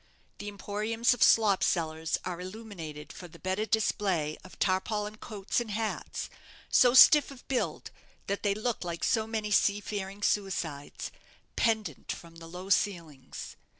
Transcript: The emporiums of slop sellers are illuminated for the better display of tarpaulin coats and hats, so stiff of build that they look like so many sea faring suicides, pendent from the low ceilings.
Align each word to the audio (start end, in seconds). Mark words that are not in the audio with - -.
The 0.39 0.47
emporiums 0.47 1.13
of 1.13 1.21
slop 1.21 1.61
sellers 1.61 2.17
are 2.25 2.41
illuminated 2.41 3.13
for 3.13 3.27
the 3.27 3.37
better 3.37 3.67
display 3.67 4.35
of 4.43 4.57
tarpaulin 4.57 5.17
coats 5.17 5.59
and 5.59 5.69
hats, 5.69 6.27
so 6.71 6.95
stiff 6.95 7.29
of 7.29 7.47
build 7.47 7.91
that 8.25 8.41
they 8.41 8.55
look 8.55 8.83
like 8.83 9.03
so 9.03 9.27
many 9.27 9.51
sea 9.51 9.79
faring 9.79 10.23
suicides, 10.23 11.11
pendent 11.55 12.11
from 12.11 12.37
the 12.37 12.47
low 12.47 12.71
ceilings. 12.71 13.55